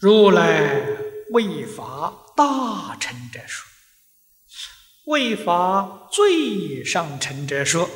[0.00, 0.80] 如来
[1.32, 3.68] 为法大成者说，
[5.04, 7.86] 为法最上乘者说，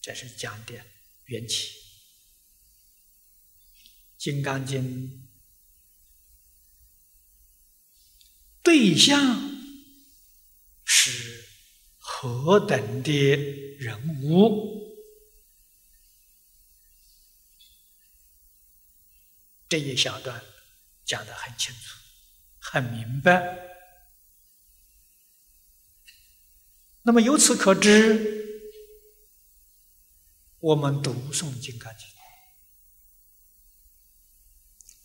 [0.00, 0.72] 这是讲的
[1.26, 1.66] 缘起。
[4.16, 4.82] 《金刚经》
[8.62, 9.20] 对象
[10.82, 11.44] 是
[11.98, 13.12] 何等的
[13.78, 14.79] 人物？
[19.70, 20.42] 这一小段
[21.04, 21.96] 讲得很清楚、
[22.58, 23.56] 很明白。
[27.02, 28.74] 那么由此可知，
[30.58, 32.08] 我们读诵《金刚经》，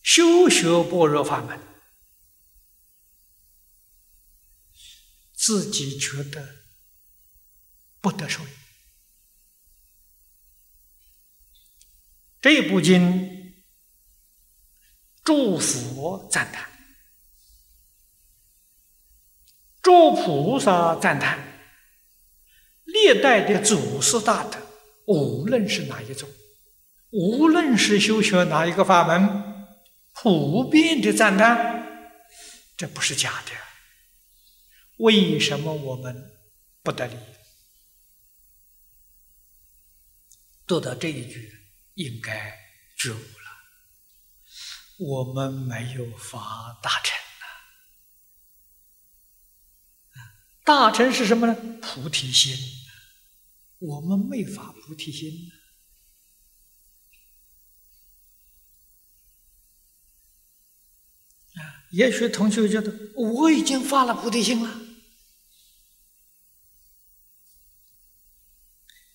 [0.02, 1.60] 修学般若法门，
[5.32, 6.66] 自己觉得
[8.02, 8.50] 不得受益。
[12.42, 13.35] 这部经。
[15.26, 16.70] 诸佛赞叹，
[19.82, 21.40] 诸菩萨赞叹，
[22.84, 24.60] 历代的祖师大德，
[25.08, 26.30] 无论是哪一种，
[27.10, 29.68] 无论是修学哪一个法门，
[30.14, 32.22] 普遍的赞叹，
[32.78, 33.52] 这不是假的。
[34.98, 36.38] 为什么我们
[36.84, 37.18] 不得利？
[40.68, 41.52] 读到这一句，
[41.96, 42.56] 应该
[42.96, 43.45] 觉悟了。
[44.98, 47.18] 我们没有发大乘
[50.12, 50.24] 啊！
[50.64, 51.56] 大乘是什么呢？
[51.82, 52.56] 菩提心。
[53.80, 55.52] 我们没发菩提心
[61.56, 61.84] 啊！
[61.92, 64.80] 也许同学觉得我已经发了菩提心了，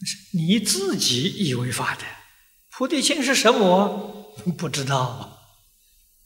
[0.05, 2.05] 是你自己以为发的。
[2.69, 4.34] 菩提心是什么？
[4.59, 5.30] 不知道啊。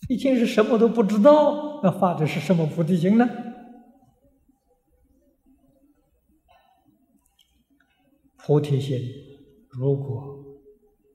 [0.06, 3.26] 毕竟是什么都不知道，那发的是什么菩提心呢？
[8.36, 9.00] 菩提心，
[9.70, 10.44] 如果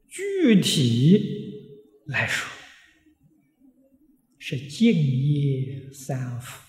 [0.07, 2.51] 具体来说，
[4.39, 6.67] 是净业三福。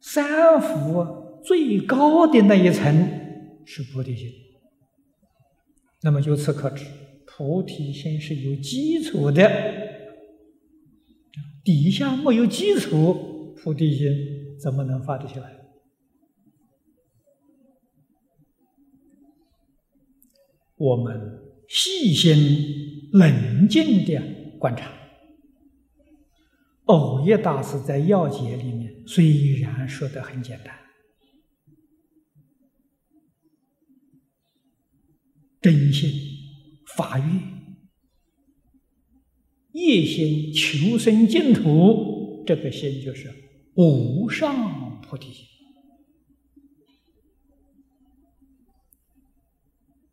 [0.00, 3.27] 三福最高的那一层。
[3.70, 4.32] 是菩提心，
[6.00, 6.86] 那么由此可知，
[7.26, 9.46] 菩提心是有基础的，
[11.62, 14.08] 底下没有基础，菩提心
[14.58, 15.54] 怎么能发得起来？
[20.76, 24.90] 我们细心冷静的观察，
[26.86, 30.87] 偶叶大师在要解里面虽然说的很简单。
[35.60, 36.10] 真心
[36.96, 37.26] 发愿，
[39.72, 43.32] 一心求生净土，这个心就是
[43.74, 45.44] 无上菩提心。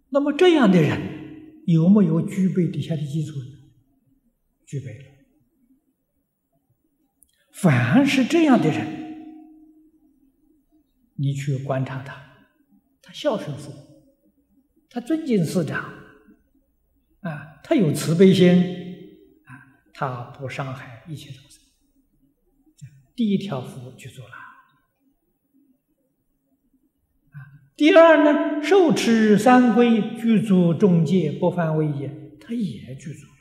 [0.09, 3.45] 那么这样的人有没有具备底下的基础呢？
[4.65, 5.05] 具备了。
[7.51, 8.87] 凡是这样的人，
[11.15, 12.49] 你去观察他，
[13.01, 13.94] 他孝顺父母。
[14.89, 15.83] 他尊敬师长，
[17.19, 18.49] 啊，他有慈悲心，
[19.43, 19.51] 啊，
[19.93, 21.59] 他不伤害一切众生。
[23.13, 24.33] 第一条福去做了，
[27.75, 33.33] 第二呢，受持三规，具足众戒，不犯威严，他也具足了。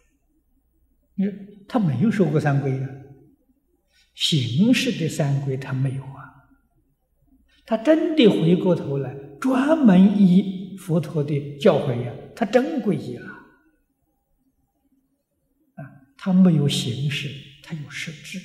[1.14, 1.32] 你说
[1.68, 2.88] 他没有受过三规啊？
[4.14, 6.34] 形式的三规他没有啊，
[7.64, 10.53] 他真的回过头来专门以。
[10.76, 13.30] 佛陀的教诲呀，他真皈依了
[15.74, 15.84] 啊！
[16.16, 17.28] 他没有形式，
[17.62, 18.40] 他有实质。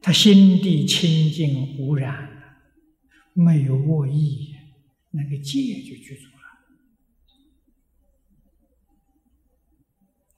[0.00, 2.28] 他心地清净无染，
[3.34, 4.54] 没有恶意，
[5.10, 6.42] 那个戒就具足了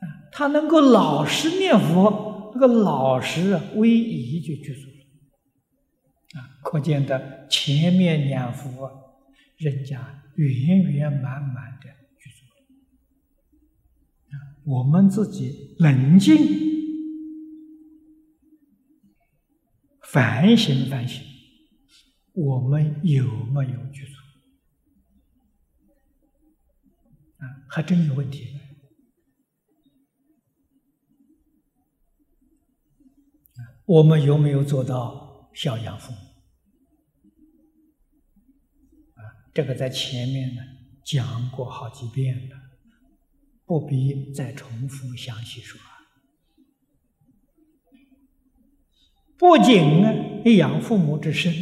[0.07, 0.29] 啊！
[0.31, 4.94] 他能够老实念佛，那个老实威仪就具足。
[6.64, 8.88] 啊，可见的前面两幅，
[9.58, 11.87] 人家圆圆满满的
[12.19, 12.56] 具足了。
[14.31, 16.37] 啊，我们自己冷静
[20.02, 21.22] 反省反省，
[22.32, 24.16] 我们有没有去做？
[27.38, 28.61] 啊，还真有问题。
[33.87, 36.19] 我们有没有做到孝养父母？
[39.55, 40.62] 这个在前面呢
[41.05, 42.56] 讲过好几遍了，
[43.65, 45.81] 不必再重复详细说。
[49.37, 51.55] 不仅呢养父母之身，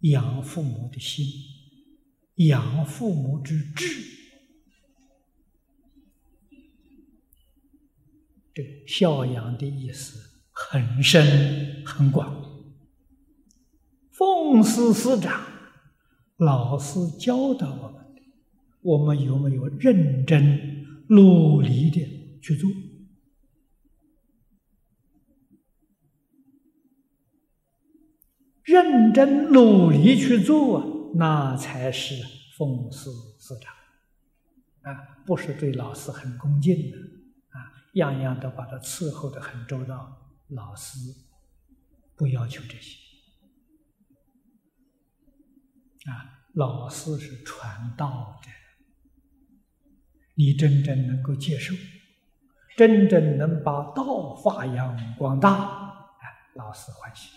[0.00, 1.26] 养父母的心，
[2.36, 4.02] 养父母之志，
[8.54, 12.51] 这孝养的意思很深很广。
[14.22, 15.42] 奉师师长，
[16.36, 18.04] 老师教导我们，
[18.80, 22.70] 我们有没有认真努力的去做？
[28.62, 32.14] 认真努力去做，那才是
[32.56, 33.10] 奉师
[33.40, 33.74] 师长
[34.82, 35.18] 啊！
[35.26, 36.96] 不是对老师很恭敬的
[37.48, 40.16] 啊，样样都把他伺候的很周到。
[40.50, 40.98] 老师
[42.14, 42.98] 不要求这些
[46.06, 48.48] 啊，老师是传道的，
[50.34, 51.74] 你真正能够接受，
[52.76, 57.28] 真正能把道发扬光大，哎，老师欢喜。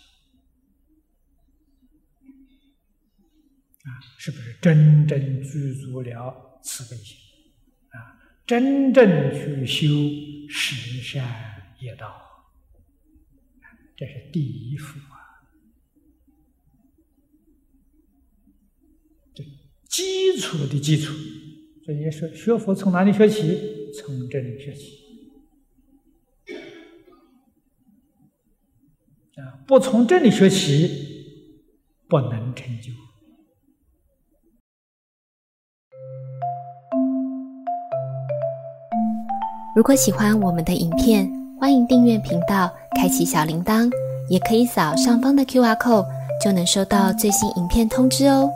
[3.84, 7.16] 啊，是不是真正具足了慈悲心？
[7.90, 9.86] 啊，真正去修
[10.50, 12.20] 十善业道，
[13.96, 15.25] 这是第一福啊。
[19.90, 21.14] 基础的基础。
[21.86, 23.42] 所以说，学佛从哪里学起？
[23.94, 25.04] 从这里学起。
[29.36, 30.90] 啊，不从这里学起，
[32.08, 32.92] 不能成就。
[39.76, 41.30] 如果喜欢我们的影片，
[41.60, 43.92] 欢迎订阅频道，开启小铃铛，
[44.30, 46.08] 也可以扫上方的 Q R code，
[46.42, 48.50] 就能收到最新影片通知哦。